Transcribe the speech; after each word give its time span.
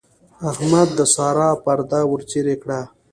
احمد 0.49 0.87
د 0.97 0.99
سارا 1.13 1.49
پرده 1.63 1.99
ورڅېرې 2.11 2.55
کړه. 2.63 2.81